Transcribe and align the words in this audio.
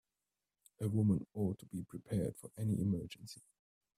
A 0.79 0.89
woman 0.89 1.27
ought 1.35 1.59
to 1.59 1.67
be 1.67 1.83
prepared 1.83 2.35
for 2.35 2.49
any 2.57 2.81
emergency. 2.81 3.43